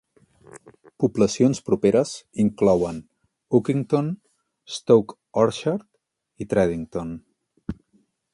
[1.01, 2.13] Poblacions properes
[2.43, 2.97] inclouen
[3.59, 4.09] Uckington,
[4.79, 5.87] Stoke Orchard
[6.39, 7.15] i Tredington.